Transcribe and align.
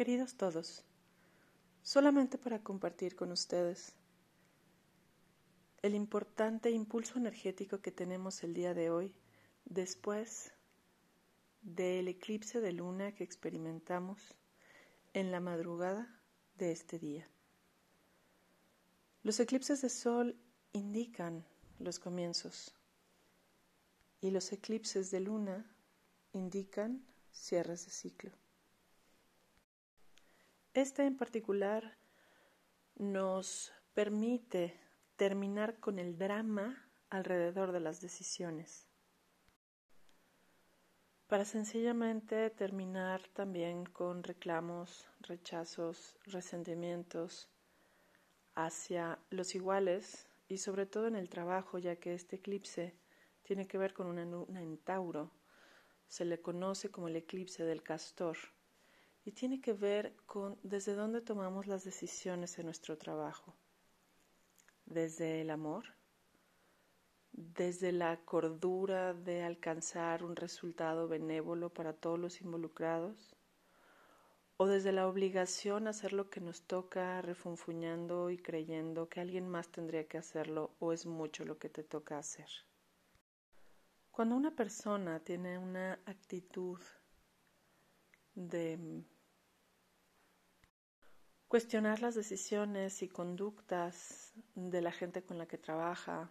Queridos 0.00 0.34
todos, 0.34 0.82
solamente 1.82 2.38
para 2.38 2.62
compartir 2.62 3.14
con 3.14 3.32
ustedes 3.32 3.92
el 5.82 5.94
importante 5.94 6.70
impulso 6.70 7.18
energético 7.18 7.82
que 7.82 7.92
tenemos 7.92 8.42
el 8.42 8.54
día 8.54 8.72
de 8.72 8.88
hoy 8.88 9.14
después 9.66 10.54
del 11.60 12.08
eclipse 12.08 12.62
de 12.62 12.72
luna 12.72 13.12
que 13.12 13.24
experimentamos 13.24 14.38
en 15.12 15.30
la 15.30 15.40
madrugada 15.40 16.18
de 16.56 16.72
este 16.72 16.98
día. 16.98 17.28
Los 19.22 19.38
eclipses 19.38 19.82
de 19.82 19.90
sol 19.90 20.34
indican 20.72 21.44
los 21.78 21.98
comienzos 21.98 22.74
y 24.22 24.30
los 24.30 24.50
eclipses 24.50 25.10
de 25.10 25.20
luna 25.20 25.70
indican 26.32 27.04
cierres 27.32 27.84
de 27.84 27.92
ciclo. 27.92 28.39
Este 30.72 31.04
en 31.04 31.16
particular 31.16 31.96
nos 32.94 33.72
permite 33.92 34.78
terminar 35.16 35.80
con 35.80 35.98
el 35.98 36.16
drama 36.16 36.88
alrededor 37.08 37.72
de 37.72 37.80
las 37.80 38.00
decisiones, 38.00 38.86
para 41.26 41.44
sencillamente 41.44 42.50
terminar 42.50 43.20
también 43.32 43.84
con 43.84 44.22
reclamos, 44.22 45.08
rechazos, 45.22 46.16
resentimientos 46.26 47.48
hacia 48.54 49.18
los 49.30 49.56
iguales 49.56 50.28
y 50.46 50.58
sobre 50.58 50.86
todo 50.86 51.08
en 51.08 51.16
el 51.16 51.28
trabajo, 51.28 51.78
ya 51.78 51.96
que 51.96 52.14
este 52.14 52.36
eclipse 52.36 52.94
tiene 53.42 53.66
que 53.66 53.76
ver 53.76 53.92
con 53.92 54.06
una 54.06 54.24
luna 54.24 54.62
en 54.62 54.78
Tauro, 54.78 55.32
se 56.06 56.24
le 56.24 56.40
conoce 56.40 56.92
como 56.92 57.08
el 57.08 57.16
eclipse 57.16 57.64
del 57.64 57.82
castor 57.82 58.36
y 59.24 59.32
tiene 59.32 59.60
que 59.60 59.72
ver 59.72 60.16
con 60.26 60.58
desde 60.62 60.94
dónde 60.94 61.20
tomamos 61.20 61.66
las 61.66 61.84
decisiones 61.84 62.58
en 62.58 62.66
nuestro 62.66 62.96
trabajo. 62.96 63.54
Desde 64.86 65.40
el 65.42 65.50
amor, 65.50 65.84
desde 67.32 67.92
la 67.92 68.18
cordura 68.24 69.14
de 69.14 69.42
alcanzar 69.42 70.24
un 70.24 70.36
resultado 70.36 71.08
benévolo 71.08 71.72
para 71.72 71.92
todos 71.92 72.18
los 72.18 72.40
involucrados, 72.40 73.36
o 74.56 74.66
desde 74.66 74.92
la 74.92 75.08
obligación 75.08 75.86
a 75.86 75.90
hacer 75.90 76.12
lo 76.12 76.28
que 76.28 76.40
nos 76.40 76.66
toca 76.66 77.22
refunfuñando 77.22 78.28
y 78.28 78.36
creyendo 78.36 79.08
que 79.08 79.20
alguien 79.20 79.48
más 79.48 79.68
tendría 79.70 80.06
que 80.06 80.18
hacerlo 80.18 80.74
o 80.80 80.92
es 80.92 81.06
mucho 81.06 81.46
lo 81.46 81.58
que 81.58 81.70
te 81.70 81.82
toca 81.82 82.18
hacer. 82.18 82.48
Cuando 84.10 84.36
una 84.36 84.54
persona 84.54 85.20
tiene 85.20 85.56
una 85.56 85.94
actitud 86.04 86.78
de 88.48 89.04
cuestionar 91.46 92.00
las 92.00 92.14
decisiones 92.14 93.02
y 93.02 93.08
conductas 93.08 94.32
de 94.54 94.80
la 94.80 94.92
gente 94.92 95.22
con 95.22 95.36
la 95.36 95.46
que 95.46 95.58
trabaja, 95.58 96.30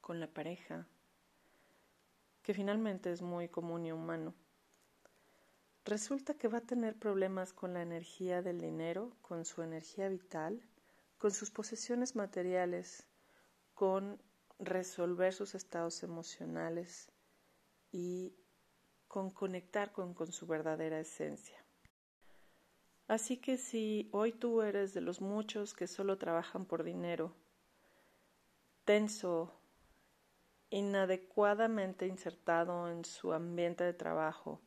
con 0.00 0.18
la 0.18 0.26
pareja, 0.26 0.86
que 2.42 2.54
finalmente 2.54 3.12
es 3.12 3.22
muy 3.22 3.48
común 3.48 3.86
y 3.86 3.92
humano. 3.92 4.34
Resulta 5.84 6.34
que 6.34 6.48
va 6.48 6.58
a 6.58 6.66
tener 6.66 6.98
problemas 6.98 7.52
con 7.52 7.72
la 7.72 7.82
energía 7.82 8.42
del 8.42 8.60
dinero, 8.60 9.16
con 9.22 9.44
su 9.44 9.62
energía 9.62 10.08
vital, 10.08 10.60
con 11.18 11.30
sus 11.30 11.50
posesiones 11.50 12.16
materiales, 12.16 13.06
con 13.74 14.20
resolver 14.58 15.32
sus 15.32 15.54
estados 15.54 16.02
emocionales 16.02 17.10
y 17.92 18.34
con 19.08 19.30
conectar 19.30 19.90
con, 19.92 20.14
con 20.14 20.30
su 20.32 20.46
verdadera 20.46 21.00
esencia. 21.00 21.64
Así 23.08 23.38
que 23.38 23.56
si 23.56 24.08
hoy 24.12 24.32
tú 24.32 24.60
eres 24.60 24.92
de 24.92 25.00
los 25.00 25.22
muchos 25.22 25.72
que 25.72 25.86
solo 25.86 26.18
trabajan 26.18 26.66
por 26.66 26.84
dinero, 26.84 27.34
tenso, 28.84 29.58
inadecuadamente 30.70 32.06
insertado 32.06 32.90
en 32.90 33.06
su 33.06 33.32
ambiente 33.32 33.82
de 33.82 33.94
trabajo, 33.94 34.60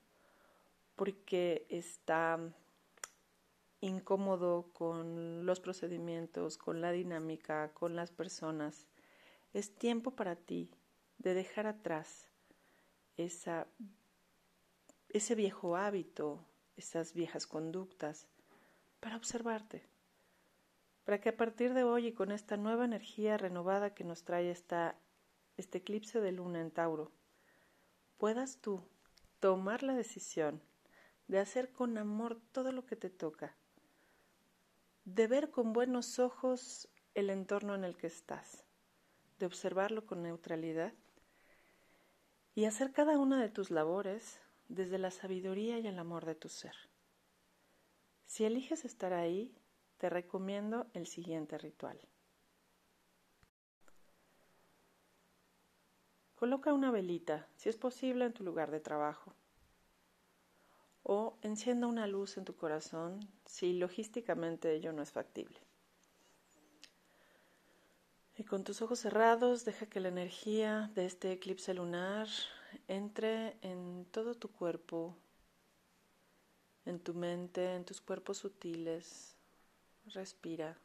porque 0.96 1.68
está 1.69 2.40
incómodo 3.80 4.72
con 4.74 5.46
los 5.46 5.59
procedimientos, 5.59 6.57
con 6.57 6.81
la 6.81 6.91
dinámica, 6.91 7.74
con 7.74 7.96
las 7.96 8.12
personas, 8.12 8.88
es 9.53 9.75
tiempo 9.75 10.12
para 10.12 10.35
ti 10.35 10.72
de 11.18 11.34
dejar 11.34 11.68
atrás 11.68 12.30
esa, 13.18 13.68
ese 15.13 15.35
viejo 15.35 15.75
hábito, 15.75 16.45
esas 16.77 17.13
viejas 17.13 17.45
conductas, 17.45 18.27
para 18.99 19.17
observarte, 19.17 19.83
para 21.03 21.19
que 21.19 21.29
a 21.29 21.38
partir 21.38 21.73
de 21.73 21.83
hoy 21.83 22.07
y 22.07 22.13
con 22.13 22.31
esta 22.31 22.55
nueva 22.55 22.85
energía 22.85 23.38
renovada 23.38 23.94
que 23.94 24.03
nos 24.03 24.23
trae 24.23 24.50
esta, 24.51 24.95
este 25.57 25.79
eclipse 25.79 26.21
de 26.21 26.31
luna 26.31 26.61
en 26.61 26.71
Tauro, 26.71 27.11
puedas 28.17 28.57
tú 28.57 28.83
tomar 29.39 29.83
la 29.83 29.94
decisión 29.95 30.61
de 31.27 31.39
hacer 31.39 31.71
con 31.71 31.97
amor 31.97 32.39
todo 32.51 32.71
lo 32.71 32.85
que 32.85 32.95
te 32.95 33.09
toca, 33.09 33.55
de 35.03 35.27
ver 35.27 35.50
con 35.50 35.73
buenos 35.73 36.19
ojos 36.19 36.88
el 37.16 37.29
entorno 37.29 37.75
en 37.75 37.83
el 37.83 37.97
que 37.97 38.07
estás, 38.07 38.63
de 39.39 39.45
observarlo 39.45 40.05
con 40.05 40.21
neutralidad 40.23 40.94
y 42.53 42.66
hacer 42.66 42.91
cada 42.91 43.17
una 43.17 43.41
de 43.41 43.50
tus 43.50 43.71
labores 43.71 44.39
desde 44.71 44.97
la 44.97 45.11
sabiduría 45.11 45.79
y 45.79 45.87
el 45.87 45.99
amor 45.99 46.25
de 46.25 46.35
tu 46.35 46.49
ser. 46.49 46.75
Si 48.25 48.45
eliges 48.45 48.85
estar 48.85 49.13
ahí, 49.13 49.53
te 49.97 50.09
recomiendo 50.09 50.87
el 50.93 51.05
siguiente 51.05 51.57
ritual. 51.57 51.99
Coloca 56.35 56.73
una 56.73 56.89
velita, 56.89 57.47
si 57.55 57.69
es 57.69 57.77
posible, 57.77 58.25
en 58.25 58.33
tu 58.33 58.43
lugar 58.43 58.71
de 58.71 58.79
trabajo. 58.79 59.35
O 61.03 61.38
encienda 61.43 61.88
una 61.88 62.07
luz 62.07 62.38
en 62.38 62.45
tu 62.45 62.55
corazón 62.55 63.19
si 63.45 63.73
logísticamente 63.73 64.73
ello 64.73 64.93
no 64.93 65.03
es 65.03 65.11
factible. 65.11 65.59
Y 68.38 68.43
con 68.43 68.63
tus 68.63 68.81
ojos 68.81 68.99
cerrados, 68.99 69.65
deja 69.65 69.85
que 69.85 69.99
la 69.99 70.07
energía 70.07 70.89
de 70.95 71.05
este 71.05 71.31
eclipse 71.31 71.73
lunar 71.73 72.27
entre 72.88 73.57
en 73.61 73.70
todo 74.11 74.35
tu 74.35 74.51
cuerpo, 74.51 75.17
en 76.85 76.99
tu 76.99 77.13
mente, 77.13 77.73
en 77.73 77.85
tus 77.85 78.01
cuerpos 78.01 78.39
sutiles. 78.39 79.35
Respira 80.05 80.79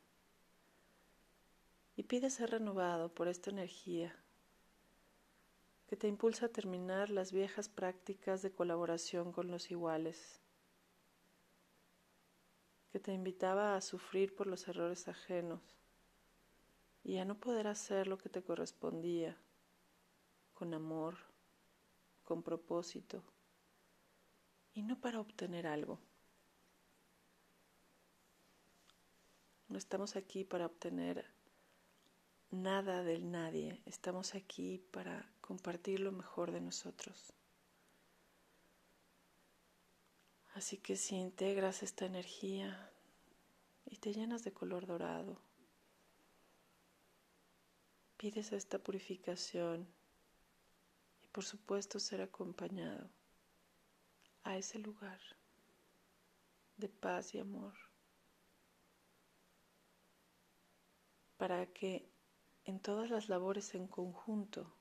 y 1.96 2.02
pide 2.02 2.30
ser 2.30 2.50
renovado 2.50 3.08
por 3.08 3.28
esta 3.28 3.50
energía 3.50 4.14
que 5.88 5.96
te 5.96 6.08
impulsa 6.08 6.46
a 6.46 6.50
terminar 6.50 7.10
las 7.10 7.32
viejas 7.32 7.68
prácticas 7.68 8.42
de 8.42 8.52
colaboración 8.52 9.32
con 9.32 9.50
los 9.50 9.70
iguales, 9.70 10.40
que 12.92 12.98
te 12.98 13.12
invitaba 13.12 13.76
a 13.76 13.80
sufrir 13.80 14.34
por 14.34 14.46
los 14.48 14.66
errores 14.68 15.08
ajenos 15.08 15.62
y 17.04 17.18
a 17.18 17.24
no 17.24 17.38
poder 17.38 17.68
hacer 17.68 18.08
lo 18.08 18.18
que 18.18 18.28
te 18.28 18.42
correspondía 18.42 19.36
con 20.54 20.74
amor, 20.74 21.16
con 22.26 22.42
propósito 22.42 23.22
y 24.74 24.82
no 24.82 25.00
para 25.00 25.20
obtener 25.20 25.66
algo. 25.66 25.98
No 29.68 29.78
estamos 29.78 30.16
aquí 30.16 30.44
para 30.44 30.66
obtener 30.66 31.24
nada 32.50 33.04
del 33.04 33.30
nadie, 33.30 33.80
estamos 33.86 34.34
aquí 34.34 34.78
para 34.90 35.30
compartir 35.40 36.00
lo 36.00 36.12
mejor 36.12 36.50
de 36.50 36.60
nosotros. 36.60 37.32
Así 40.54 40.78
que 40.78 40.96
si 40.96 41.14
integras 41.16 41.82
esta 41.82 42.06
energía 42.06 42.90
y 43.84 43.98
te 43.98 44.12
llenas 44.12 44.42
de 44.42 44.52
color 44.52 44.86
dorado, 44.86 45.38
pides 48.16 48.52
esta 48.52 48.78
purificación 48.78 49.86
por 51.36 51.44
supuesto 51.44 52.00
ser 52.00 52.22
acompañado 52.22 53.10
a 54.42 54.56
ese 54.56 54.78
lugar 54.78 55.20
de 56.78 56.88
paz 56.88 57.34
y 57.34 57.38
amor 57.38 57.74
para 61.36 61.66
que 61.74 62.08
en 62.64 62.80
todas 62.80 63.10
las 63.10 63.28
labores 63.28 63.74
en 63.74 63.86
conjunto 63.86 64.74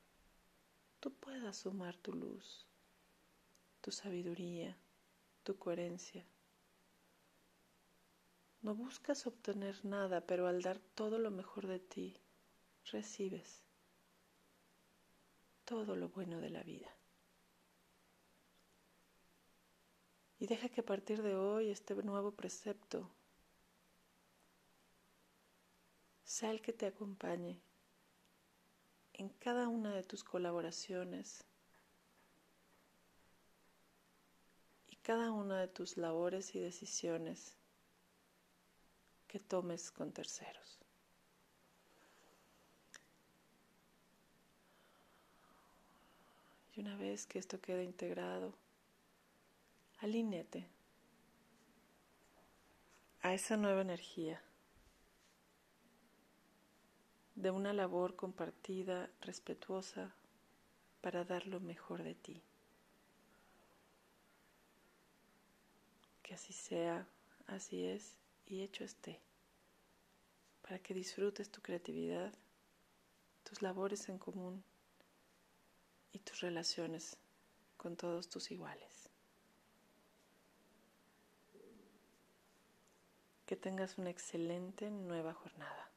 tú 1.01 1.13
puedas 1.15 1.57
sumar 1.57 1.97
tu 1.97 2.13
luz, 2.13 2.65
tu 3.81 3.91
sabiduría, 3.91 4.77
tu 5.43 5.57
coherencia. 5.57 6.25
No 8.61 8.75
buscas 8.75 9.27
obtener 9.27 9.83
nada, 9.83 10.25
pero 10.25 10.47
al 10.47 10.61
dar 10.61 10.79
todo 10.79 11.19
lo 11.19 11.31
mejor 11.31 11.67
de 11.67 11.79
ti, 11.79 12.17
recibes 12.93 13.64
todo 15.65 15.95
lo 15.95 16.09
bueno 16.09 16.39
de 16.39 16.49
la 16.49 16.63
vida. 16.63 16.95
Y 20.39 20.47
deja 20.47 20.69
que 20.69 20.81
a 20.81 20.85
partir 20.85 21.21
de 21.23 21.35
hoy 21.35 21.69
este 21.69 21.95
nuevo 21.95 22.31
precepto 22.31 23.09
sea 26.23 26.51
el 26.51 26.61
que 26.61 26.73
te 26.73 26.85
acompañe 26.85 27.61
en 29.13 29.29
cada 29.29 29.67
una 29.69 29.93
de 29.93 30.03
tus 30.03 30.23
colaboraciones 30.23 31.45
y 34.87 34.97
cada 34.97 35.31
una 35.31 35.59
de 35.61 35.67
tus 35.67 35.97
labores 35.97 36.53
y 36.53 36.59
decisiones 36.59 37.55
que 39.27 39.39
tomes 39.39 39.91
con 39.91 40.11
terceros. 40.11 40.84
Y 46.75 46.81
una 46.81 46.97
vez 46.97 47.25
que 47.25 47.39
esto 47.39 47.61
quede 47.61 47.85
integrado, 47.85 48.53
alíñate 49.99 50.67
a 53.21 53.33
esa 53.33 53.55
nueva 53.55 53.81
energía 53.81 54.41
de 57.35 57.49
una 57.49 57.71
labor 57.71 58.17
compartida, 58.17 59.09
respetuosa, 59.21 60.13
para 60.99 61.23
dar 61.23 61.47
lo 61.47 61.61
mejor 61.61 62.03
de 62.03 62.15
ti. 62.15 62.43
Que 66.23 66.33
así 66.33 66.51
sea, 66.51 67.07
así 67.47 67.85
es 67.85 68.17
y 68.47 68.63
hecho 68.63 68.83
esté, 68.83 69.21
para 70.61 70.79
que 70.79 70.93
disfrutes 70.93 71.49
tu 71.49 71.61
creatividad, 71.61 72.33
tus 73.43 73.61
labores 73.61 74.09
en 74.09 74.17
común 74.17 74.63
y 76.15 76.19
tus 76.19 76.39
relaciones 76.39 77.17
con 77.75 77.97
todos 77.97 78.29
tus 78.29 78.49
iguales. 78.49 79.09
Que 83.45 83.57
tengas 83.57 83.97
una 83.97 84.11
excelente 84.11 84.89
nueva 84.89 85.33
jornada. 85.33 85.91